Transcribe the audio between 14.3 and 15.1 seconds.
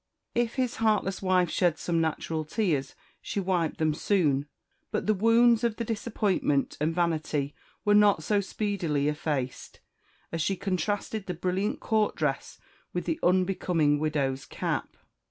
cap.